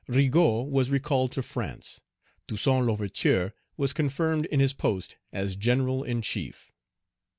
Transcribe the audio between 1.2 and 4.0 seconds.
to France. Toussaint L'Ouverture was